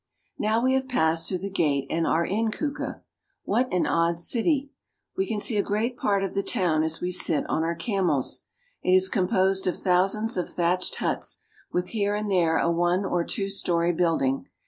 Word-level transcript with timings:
Now 0.39 0.63
we 0.63 0.73
have 0.73 0.87
passed 0.89 1.29
through 1.29 1.37
the 1.45 1.51
gate 1.51 1.85
and 1.91 2.07
are 2.07 2.25
in 2.25 2.49
Kuka. 2.49 3.03
What 3.43 3.71
ail 3.71 3.85
odd 3.85 4.19
city! 4.19 4.71
We 5.15 5.27
can 5.27 5.39
see 5.39 5.57
a 5.57 5.61
great 5.61 5.95
part 5.95 6.23
of 6.23 6.33
the 6.33 6.41
town 6.41 6.81
as 6.81 7.01
we 7.01 7.11
sit 7.11 7.47
on 7.47 7.63
our 7.63 7.75
camels. 7.75 8.41
It 8.81 8.93
is 8.95 9.09
composed 9.09 9.67
of 9.67 9.77
thousands 9.77 10.37
of 10.37 10.49
thatched 10.49 10.95
huts, 10.95 11.37
with 11.71 11.89
here 11.89 12.15
and 12.15 12.31
there 12.31 12.57
a 12.57 12.71
one 12.71 13.05
or 13.05 13.23
two 13.23 13.47
story 13.47 13.91
building. 13.93 14.47